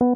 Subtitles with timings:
[0.00, 0.14] Bom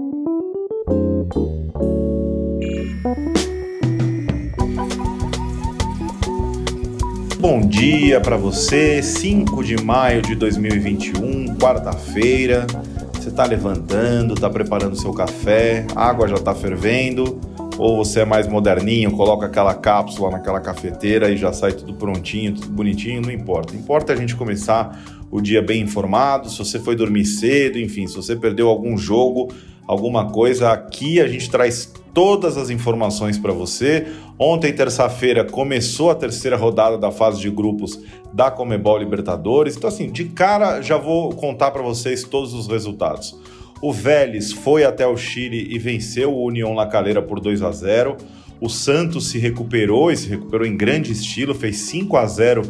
[7.69, 12.65] dia para você, 5 de maio de 2021, quarta-feira.
[13.13, 17.41] Você está levantando, está preparando seu café, a água já está fervendo,
[17.83, 22.55] ou você é mais moderninho, coloca aquela cápsula naquela cafeteira e já sai tudo prontinho,
[22.55, 23.75] tudo bonitinho, não importa.
[23.75, 28.15] Importa a gente começar o dia bem informado, se você foi dormir cedo, enfim, se
[28.15, 29.53] você perdeu algum jogo,
[29.85, 34.07] alguma coisa, aqui a gente traz todas as informações para você.
[34.39, 37.99] Ontem, terça-feira, começou a terceira rodada da fase de grupos
[38.33, 39.77] da Comebol Libertadores.
[39.77, 43.37] Então, assim, de cara já vou contar para vocês todos os resultados.
[43.83, 47.73] O Vélez foi até o Chile e venceu o União La Calera por 2 a
[47.73, 48.17] 0.
[48.61, 52.63] O Santos se recuperou e se recuperou em grande estilo, fez 5 a 0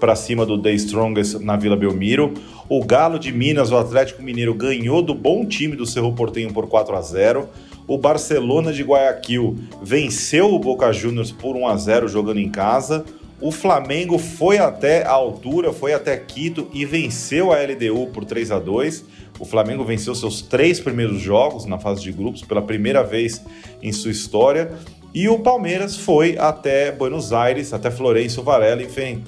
[0.00, 2.32] para cima do The Strongest na Vila Belmiro.
[2.66, 6.66] O Galo de Minas, o Atlético Mineiro, ganhou do bom time do Cerro Portenho por
[6.66, 7.46] 4 a 0
[7.86, 13.04] o Barcelona de Guayaquil venceu o Boca Juniors por 1 a 0 jogando em casa.
[13.40, 18.50] O Flamengo foi até a altura, foi até Quito e venceu a LDU por 3
[18.52, 19.04] a 2.
[19.38, 23.42] O Flamengo venceu seus três primeiros jogos na fase de grupos pela primeira vez
[23.82, 24.72] em sua história.
[25.12, 28.82] E o Palmeiras foi até Buenos Aires, até Florencio Varela,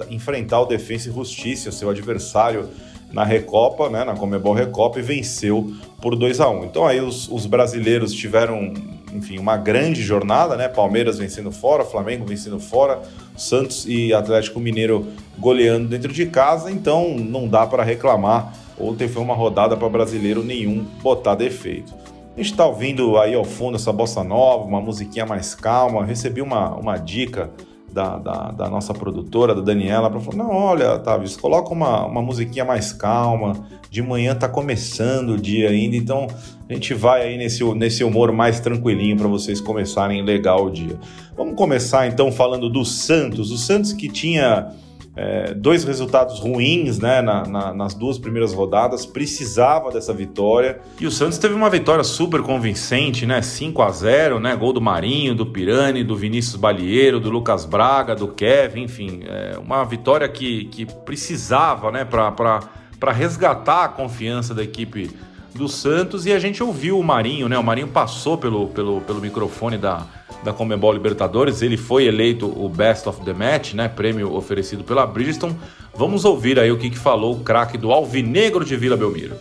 [0.09, 2.69] enfrentar o Defensa e Justiça, seu adversário
[3.11, 7.29] na Recopa, né, na Comebol Recopa, e venceu por 2 a 1 Então aí os,
[7.29, 8.73] os, brasileiros tiveram,
[9.13, 10.67] enfim, uma grande jornada, né?
[10.67, 13.01] Palmeiras vencendo fora, Flamengo vencendo fora,
[13.35, 18.53] Santos e Atlético Mineiro goleando dentro de casa, então não dá para reclamar.
[18.79, 21.93] Ontem foi uma rodada para brasileiro nenhum botar defeito.
[22.37, 26.05] A gente está ouvindo aí ao fundo essa bossa nova, uma musiquinha mais calma.
[26.05, 27.49] Recebi uma, uma dica
[27.91, 32.21] da, da, da, nossa produtora, da Daniela, para falar: não, olha, Tavis, coloca uma, uma
[32.21, 33.53] musiquinha mais calma.
[33.89, 36.27] De manhã tá começando o dia ainda, então
[36.69, 40.99] a gente vai aí nesse, nesse humor mais tranquilinho para vocês começarem legal o dia.
[41.35, 43.49] Vamos começar então falando do Santos.
[43.49, 44.71] O Santos que tinha
[45.17, 50.79] é, dois resultados ruins né, na, na, nas duas primeiras rodadas, precisava dessa vitória.
[51.01, 53.41] E o Santos teve uma vitória super convincente, né?
[53.41, 54.55] 5 a 0 né?
[54.55, 59.57] Gol do Marinho, do Pirani, do Vinícius Balieiro, do Lucas Braga, do Kevin, enfim, é
[59.57, 65.09] uma vitória que, que precisava né, para resgatar a confiança da equipe
[65.55, 66.27] do Santos.
[66.27, 67.57] E a gente ouviu o Marinho, né?
[67.57, 70.05] O Marinho passou pelo, pelo, pelo microfone da
[70.43, 71.61] da Comebol Libertadores.
[71.61, 73.87] Ele foi eleito o Best of the Match, né?
[73.87, 75.57] Prêmio oferecido pela Bridgestone.
[75.93, 79.37] Vamos ouvir aí o que, que falou o craque do Alvinegro de Vila Belmiro.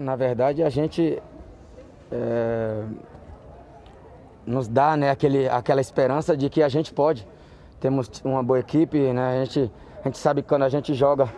[0.00, 1.20] Na verdade, a gente
[2.12, 2.82] é,
[4.46, 7.26] nos dá né, aquele, aquela esperança de que a gente pode.
[7.80, 9.40] Temos uma boa equipe, né?
[9.40, 9.70] A gente,
[10.00, 11.28] a gente sabe que quando a gente joga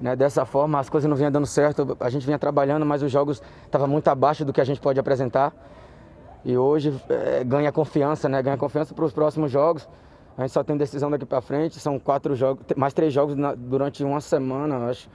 [0.00, 1.96] né, dessa forma, as coisas não vinham dando certo.
[2.00, 4.98] A gente vinha trabalhando, mas os jogos estavam muito abaixo do que a gente pode
[4.98, 5.52] apresentar.
[6.44, 8.42] E hoje é, ganha confiança, né?
[8.42, 9.88] Ganha confiança para os próximos jogos.
[10.36, 13.54] A gente só tem decisão daqui para frente, são quatro jogos, mais três jogos na,
[13.54, 15.08] durante uma semana, acho.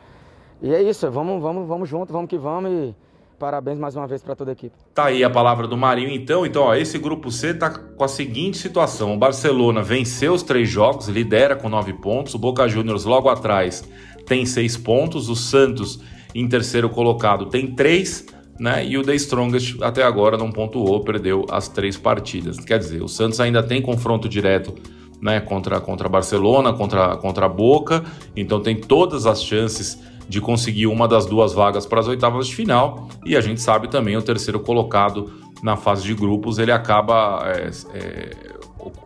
[0.61, 2.95] E é isso, vamos, vamos, vamos junto, vamos que vamos e
[3.39, 4.75] parabéns mais uma vez para toda a equipe.
[4.93, 6.45] Tá aí a palavra do Marinho então.
[6.45, 10.69] Então, ó, esse grupo C tá com a seguinte situação: o Barcelona venceu os três
[10.69, 13.83] jogos, lidera com nove pontos, o Boca Juniors logo atrás
[14.25, 15.99] tem seis pontos, o Santos
[16.33, 18.25] em terceiro colocado tem três
[18.59, 18.85] né?
[18.85, 22.59] E o The Strongest até agora não pontuou, perdeu as três partidas.
[22.59, 24.73] Quer dizer, o Santos ainda tem confronto direto
[25.21, 28.03] né, contra, contra Barcelona, contra, contra a Boca,
[28.35, 32.55] então tem todas as chances de conseguir uma das duas vagas para as oitavas de
[32.55, 33.07] final.
[33.25, 37.71] E a gente sabe também o terceiro colocado na fase de grupos ele acaba é,
[37.93, 38.29] é,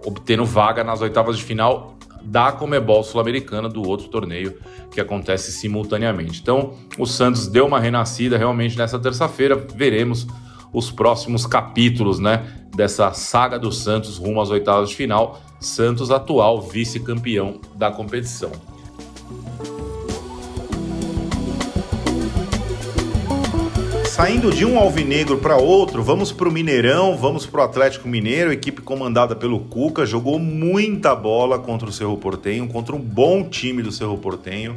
[0.05, 4.57] obtendo vaga nas oitavas de final da Comebol Sul-Americana do outro torneio
[4.91, 6.41] que acontece simultaneamente.
[6.41, 9.55] Então, o Santos deu uma renascida realmente nessa terça-feira.
[9.75, 10.27] Veremos
[10.71, 15.41] os próximos capítulos, né, dessa saga do Santos rumo às oitavas de final.
[15.59, 18.51] Santos atual vice-campeão da competição.
[24.19, 28.51] Saindo de um alvinegro para outro, vamos para o Mineirão, vamos para o Atlético Mineiro,
[28.51, 33.81] equipe comandada pelo Cuca, jogou muita bola contra o Cerro Portenho, contra um bom time
[33.81, 34.75] do Cerro Portenho.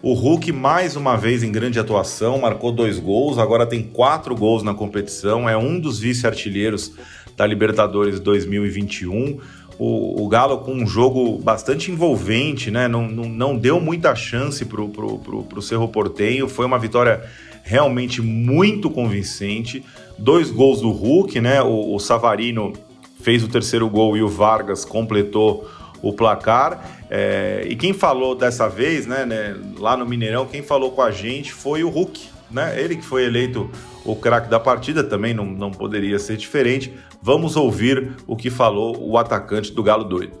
[0.00, 4.62] O Hulk, mais uma vez em grande atuação, marcou dois gols, agora tem quatro gols
[4.62, 6.90] na competição, é um dos vice-artilheiros
[7.36, 9.38] da Libertadores 2021.
[9.78, 12.88] O, o, Galo com um jogo bastante envolvente, né?
[12.88, 17.22] Não, não, não deu muita chance para o Cerro Portenho, foi uma vitória
[17.68, 19.84] realmente muito convincente.
[20.18, 21.60] Dois gols do Hulk, né?
[21.60, 22.72] O, o Savarino
[23.20, 25.68] fez o terceiro gol e o Vargas completou
[26.00, 26.82] o placar.
[27.10, 31.10] É, e quem falou dessa vez, né, né, lá no Mineirão, quem falou com a
[31.10, 32.28] gente foi o Hulk.
[32.50, 32.80] né?
[32.80, 33.70] Ele que foi eleito
[34.02, 36.90] o craque da partida, também não, não poderia ser diferente.
[37.20, 40.32] Vamos ouvir o que falou o atacante do Galo Doido.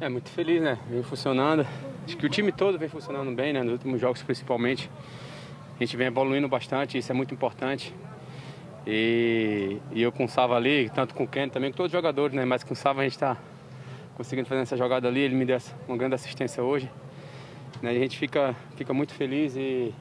[0.00, 0.78] É muito feliz, né?
[0.90, 1.64] Vem funcionando.
[2.04, 3.62] Acho que o time todo vem funcionando bem, né?
[3.62, 4.90] Nos últimos jogos principalmente.
[5.76, 7.92] A gente vem evoluindo bastante, isso é muito importante.
[8.86, 11.92] E, e eu com o Sava ali, tanto com o Ken também, com todos os
[11.92, 12.44] jogadores, né?
[12.44, 13.36] Mas com o Sava a gente está
[14.14, 16.88] conseguindo fazer essa jogada ali, ele me deu uma grande assistência hoje.
[17.82, 17.92] Né?
[17.92, 19.92] E a gente fica, fica muito feliz e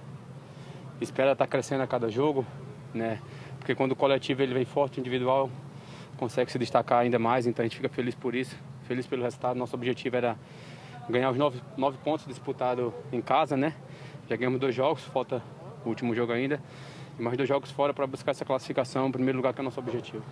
[1.01, 2.45] espera estar tá crescendo a cada jogo,
[2.93, 3.19] né?
[3.57, 5.49] Porque quando o coletivo ele vem forte, o individual
[6.17, 8.55] consegue se destacar ainda mais, então a gente fica feliz por isso,
[8.87, 9.57] feliz pelo resultado.
[9.57, 10.37] Nosso objetivo era
[11.09, 13.73] ganhar os nove, nove pontos disputados em casa, né?
[14.29, 15.41] Já ganhamos dois jogos, falta
[15.85, 16.59] o último jogo ainda
[17.17, 19.79] e mais dois jogos fora para buscar essa classificação, primeiro lugar, que é o nosso
[19.79, 20.23] objetivo.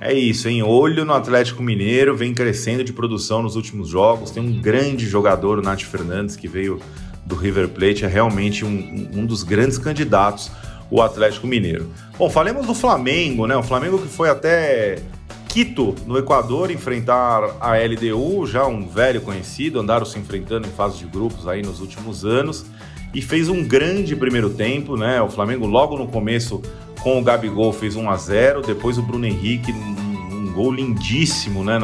[0.00, 4.30] É isso, em olho no Atlético Mineiro, vem crescendo de produção nos últimos jogos.
[4.30, 6.80] Tem um grande jogador, o Nath Fernandes, que veio
[7.26, 10.52] do River Plate, é realmente um, um dos grandes candidatos,
[10.88, 11.90] o Atlético Mineiro.
[12.16, 13.56] Bom, falemos do Flamengo, né?
[13.56, 15.02] O Flamengo que foi até
[15.48, 20.98] Quito, no Equador, enfrentar a LDU, já um velho conhecido, andaram se enfrentando em fase
[20.98, 22.64] de grupos aí nos últimos anos
[23.12, 25.20] e fez um grande primeiro tempo, né?
[25.22, 26.62] O Flamengo logo no começo
[27.00, 31.64] com o Gabigol fez 1 a 0, depois o Bruno Henrique um, um gol lindíssimo,
[31.64, 31.78] né?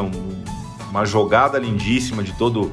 [0.91, 2.71] uma jogada lindíssima de todo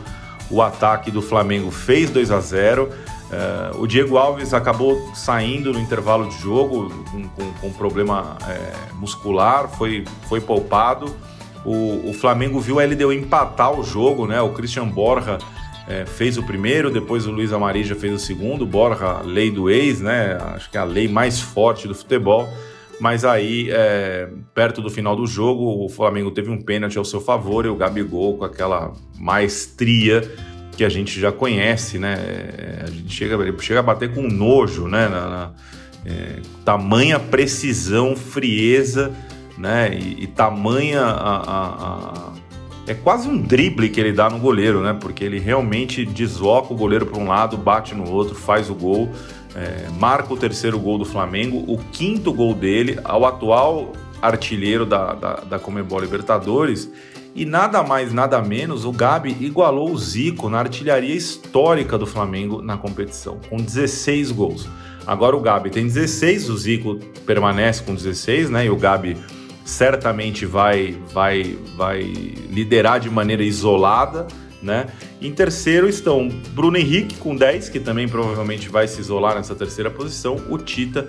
[0.50, 2.83] o ataque do Flamengo fez 2 a 0.
[2.83, 2.89] Uh,
[3.31, 8.74] eh, o Diego Alves acabou saindo no intervalo de jogo com, com, com problema é,
[8.95, 11.15] muscular, foi, foi poupado.
[11.63, 14.42] O, o Flamengo viu a LDU empatar o jogo, né?
[14.42, 15.38] O Christian Borja
[15.88, 20.00] é, fez o primeiro, depois o Luiz Amarija fez o segundo, Borja, lei do ex,
[20.00, 20.38] né?
[20.56, 22.48] Acho que é a lei mais forte do futebol.
[23.00, 27.19] Mas aí, é, perto do final do jogo, o Flamengo teve um pênalti ao seu
[27.19, 30.22] favor e o Gabigol, com aquela maestria
[30.78, 32.13] que a gente já conhece, né?
[32.13, 35.07] É, a gente chega, chega a bater com nojo, né?
[35.07, 35.54] Na, na
[36.06, 39.12] é, tamanha precisão, frieza,
[39.57, 39.98] né?
[39.98, 42.33] E, e tamanha a, a, a
[42.88, 44.98] é quase um drible que ele dá no goleiro, né?
[45.00, 49.10] Porque ele realmente desloca o goleiro para um lado, bate no outro, faz o gol,
[49.56, 55.13] é, marca o terceiro gol do Flamengo, o quinto gol dele, ao atual artilheiro da,
[55.13, 56.89] da, da Comebol Libertadores.
[57.33, 62.62] E nada mais, nada menos, o Gabi igualou o Zico na artilharia histórica do Flamengo
[62.62, 64.68] na competição, com 16 gols.
[65.07, 68.66] Agora o Gabi tem 16, o Zico permanece com 16, né?
[68.66, 69.16] E o Gabi
[69.63, 72.01] certamente vai, vai, vai
[72.49, 74.27] liderar de maneira isolada.
[74.61, 74.87] Né?
[75.19, 79.89] Em terceiro estão Bruno Henrique com 10, que também provavelmente vai se isolar nessa terceira
[79.89, 81.07] posição, o Tita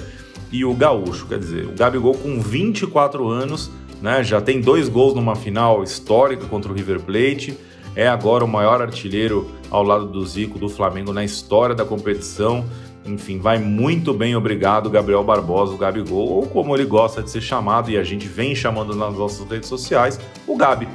[0.51, 1.27] e o Gaúcho.
[1.27, 3.71] Quer dizer, o Gabigol com 24 anos,
[4.01, 4.25] né?
[4.25, 7.59] já tem dois gols numa final histórica contra o River Plate,
[7.95, 12.65] é agora o maior artilheiro ao lado do Zico do Flamengo na história da competição.
[13.05, 17.41] Enfim, vai muito bem, obrigado, Gabriel Barbosa, o Gabigol, ou como ele gosta de ser
[17.41, 20.87] chamado, e a gente vem chamando nas nossas redes sociais, o Gabi,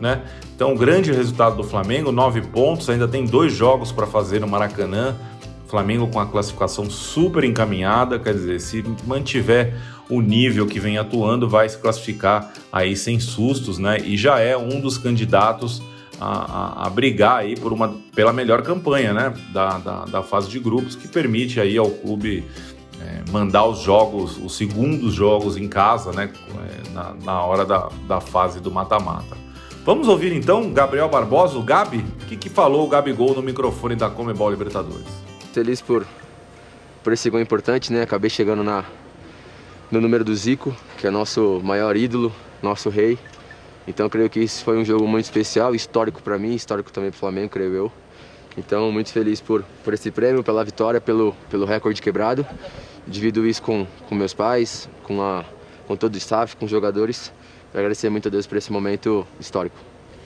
[0.00, 0.22] né?
[0.54, 5.14] Então, grande resultado do Flamengo, nove pontos, ainda tem dois jogos para fazer no Maracanã.
[5.66, 9.74] Flamengo com a classificação super encaminhada, quer dizer, se mantiver
[10.08, 13.98] o nível que vem atuando, vai se classificar aí sem sustos, né?
[13.98, 15.82] E já é um dos candidatos
[16.20, 20.58] a, a, brigar aí por uma, pela melhor campanha né, da, da, da fase de
[20.58, 22.44] grupos, que permite aí ao clube
[23.00, 27.88] é, mandar os jogos, os segundos jogos em casa, né, é, na, na hora da,
[28.06, 29.36] da fase do mata-mata.
[29.84, 32.04] Vamos ouvir então Gabriel Barbosa, o Gabi?
[32.22, 35.06] O que, que falou o Gabigol no microfone da Comebol Libertadores?
[35.52, 36.04] Feliz por,
[37.04, 38.02] por esse gol importante, né?
[38.02, 38.84] Acabei chegando na,
[39.88, 43.16] no número do Zico, que é nosso maior ídolo, nosso rei.
[43.86, 47.16] Então creio que isso foi um jogo muito especial, histórico para mim, histórico também para
[47.16, 47.92] o Flamengo, creio eu.
[48.58, 52.46] Então muito feliz por, por esse prêmio, pela vitória, pelo, pelo recorde quebrado.
[53.06, 55.44] Divido isso com, com meus pais, com, a,
[55.86, 57.32] com todo o staff, com os jogadores.
[57.72, 59.76] Agradecer muito a Deus por esse momento histórico.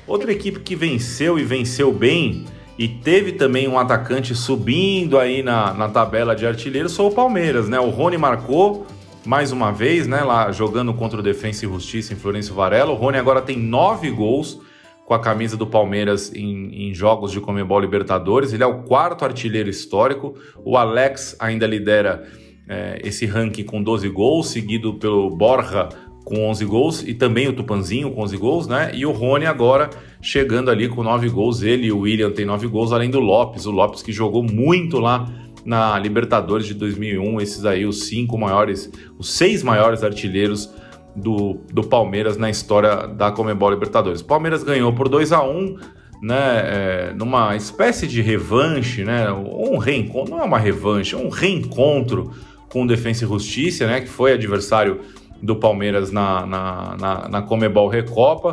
[0.06, 2.46] Outra equipe que venceu e venceu bem
[2.78, 7.68] e teve também um atacante subindo aí na, na tabela de artilheiros foi o Palmeiras,
[7.68, 7.78] né?
[7.78, 8.86] O Rony marcou,
[9.24, 12.90] mais uma vez, né, lá jogando contra o Defensa e Justiça em Florencio Varela.
[12.90, 14.60] O Rony agora tem nove gols
[15.04, 18.52] com a camisa do Palmeiras em, em, jogos de Comebol Libertadores.
[18.52, 20.34] Ele é o quarto artilheiro histórico.
[20.64, 22.26] O Alex ainda lidera
[22.68, 25.88] é, esse ranking com 12 gols, seguido pelo Borja
[26.24, 28.92] com 11 gols e também o Tupanzinho com 11 gols, né?
[28.94, 29.90] E o Rony agora
[30.22, 31.62] chegando ali com 9 gols.
[31.62, 33.66] Ele e o William têm 9 gols, além do Lopes.
[33.66, 35.28] O Lopes que jogou muito lá
[35.64, 40.72] na Libertadores de 2001, esses aí os cinco maiores, os seis maiores artilheiros
[41.14, 44.22] do, do Palmeiras na história da Comebol Libertadores.
[44.22, 45.76] Palmeiras ganhou por 2 a 1
[46.22, 51.30] né, é, numa espécie de revanche, né, um reencontro, não é uma revanche, é um
[51.30, 52.30] reencontro
[52.70, 55.00] com o Defensa e Justiça, né, que foi adversário
[55.42, 58.52] do Palmeiras na, na, na, na Comebol Recopa.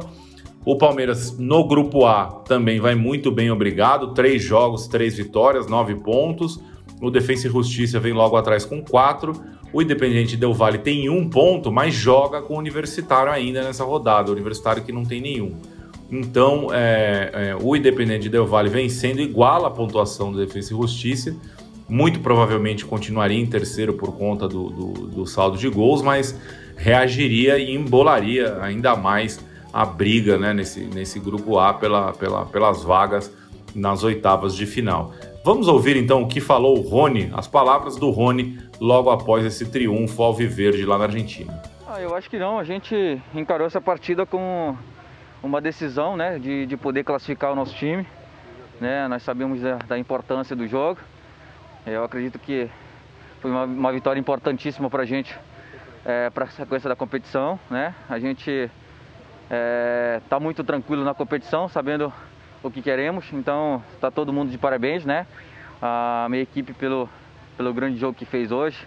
[0.65, 4.13] O Palmeiras no grupo A também vai muito bem, obrigado.
[4.13, 6.59] Três jogos, três vitórias, nove pontos.
[7.01, 9.33] O Defensa e Justiça vem logo atrás com quatro.
[9.71, 14.29] O Independiente Del Vale tem um ponto, mas joga com o Universitário ainda nessa rodada.
[14.29, 15.57] O Universitário que não tem nenhum.
[16.09, 21.35] Então, é, é, o Independente Del Vale vencendo iguala a pontuação do Defensa e Justiça.
[21.87, 26.37] Muito provavelmente continuaria em terceiro por conta do, do, do saldo de gols, mas
[26.75, 29.39] reagiria e embolaria ainda mais
[29.71, 33.31] a briga né, nesse, nesse grupo A pela, pela, pelas vagas
[33.75, 35.13] nas oitavas de final.
[35.47, 39.71] Vamos ouvir então o que falou o Rony, as palavras do Rony logo após esse
[39.71, 41.63] triunfo alviverde lá na Argentina.
[41.87, 44.75] Ah, eu acho que não, a gente encarou essa partida com
[45.41, 48.05] uma decisão né, de, de poder classificar o nosso time.
[48.81, 49.07] Né?
[49.07, 50.99] Nós sabemos da, da importância do jogo.
[51.85, 52.69] Eu acredito que
[53.39, 55.33] foi uma, uma vitória importantíssima para a gente,
[56.03, 57.57] é, para a sequência da competição.
[57.69, 57.95] Né?
[58.09, 58.69] A gente está
[59.49, 62.11] é, tá muito tranquilo na competição, sabendo
[62.63, 63.25] o que queremos.
[63.33, 65.25] Então está todo mundo de parabéns, né?
[65.81, 67.09] A minha equipe pelo,
[67.55, 68.77] pelo grande jogo que fez hoje.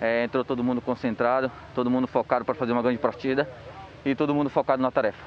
[0.00, 3.48] É, entrou todo mundo concentrado, todo mundo focado para fazer uma grande partida
[4.04, 5.18] e todo mundo focado na tarefa.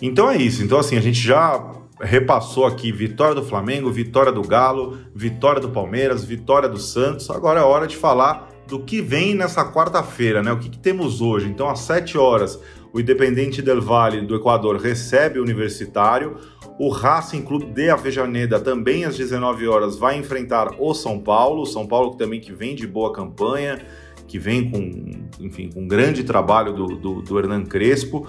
[0.00, 0.62] Então é isso.
[0.62, 5.70] Então, assim, a gente já repassou aqui vitória do Flamengo, vitória do Galo, vitória do
[5.70, 7.30] Palmeiras, vitória do Santos.
[7.30, 10.52] Agora é hora de falar do que vem nessa quarta-feira, né?
[10.52, 11.48] O que, que, temos hoje?
[11.48, 12.60] Então, às 7 horas,
[12.92, 16.36] o Independente del Valle do Equador recebe o Universitário.
[16.78, 21.66] O Racing Clube de Avejaneda também às 19 horas vai enfrentar o São Paulo.
[21.66, 23.84] São Paulo também que vem de boa campanha,
[24.26, 28.26] que vem com, enfim, com grande trabalho do, do, do Hernan Crespo.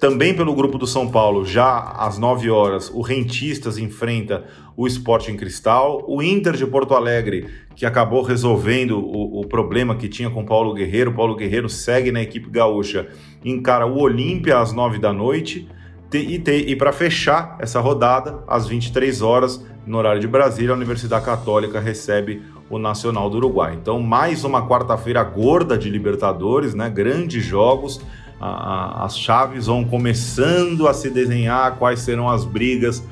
[0.00, 4.44] Também pelo grupo do São Paulo, já às 9 horas, o Rentistas enfrenta
[4.76, 6.04] o Sporting Cristal.
[6.06, 10.74] O Inter de Porto Alegre, que acabou resolvendo o, o problema que tinha com Paulo
[10.74, 11.12] Guerreiro.
[11.12, 13.08] Paulo Guerreiro segue na equipe gaúcha,
[13.44, 15.68] encara o Olímpia às 9 da noite.
[16.12, 21.24] E, e para fechar essa rodada, às 23 horas, no horário de Brasília, a Universidade
[21.24, 23.76] Católica recebe o Nacional do Uruguai.
[23.80, 26.88] Então, mais uma quarta-feira gorda de Libertadores, né?
[26.88, 28.00] Grandes jogos
[28.40, 33.02] a, a, as chaves vão começando a se desenhar, quais serão as brigas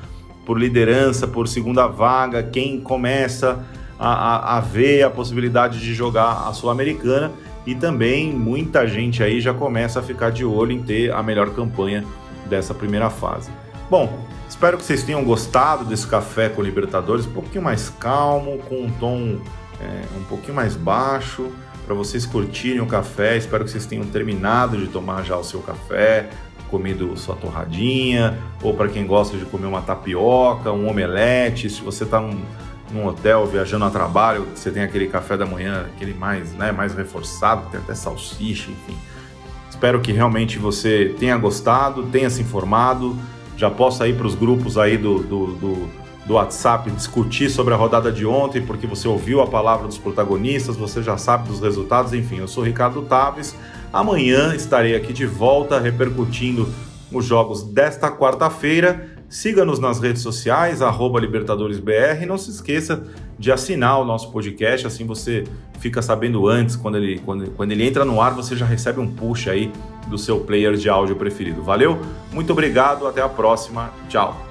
[0.45, 3.65] por liderança, por segunda vaga, quem começa
[3.99, 7.31] a, a ver a possibilidade de jogar a Sul-Americana
[7.65, 11.49] e também muita gente aí já começa a ficar de olho em ter a melhor
[11.49, 12.03] campanha
[12.45, 13.51] dessa primeira fase.
[13.89, 18.83] Bom, espero que vocês tenham gostado desse café com Libertadores, um pouquinho mais calmo, com
[18.83, 19.39] um tom
[19.81, 21.51] é, um pouquinho mais baixo
[21.87, 23.37] para vocês curtirem o café.
[23.37, 26.29] Espero que vocês tenham terminado de tomar já o seu café,
[26.69, 31.69] comido sua torradinha, ou para quem gosta de comer uma tapioca, um omelete.
[31.69, 32.41] Se você está num,
[32.91, 36.93] num, hotel viajando a trabalho, você tem aquele café da manhã, aquele mais, né, mais
[36.93, 38.97] reforçado, tem até salsicha, enfim.
[39.69, 43.15] Espero que realmente você tenha gostado, tenha se informado,
[43.55, 45.89] já possa ir para os grupos aí do, do, do
[46.27, 50.75] do WhatsApp discutir sobre a rodada de ontem, porque você ouviu a palavra dos protagonistas,
[50.75, 52.39] você já sabe dos resultados, enfim.
[52.39, 53.55] Eu sou Ricardo Taves.
[53.93, 56.67] Amanhã estarei aqui de volta repercutindo
[57.11, 59.15] os jogos desta quarta-feira.
[59.29, 62.25] Siga-nos nas redes sociais, LibertadoresBR.
[62.25, 63.03] Não se esqueça
[63.39, 65.45] de assinar o nosso podcast, assim você
[65.79, 69.07] fica sabendo antes, quando ele, quando, quando ele entra no ar, você já recebe um
[69.07, 69.71] push aí
[70.07, 71.61] do seu player de áudio preferido.
[71.61, 71.99] Valeu?
[72.33, 73.91] Muito obrigado, até a próxima.
[74.09, 74.46] Tchau.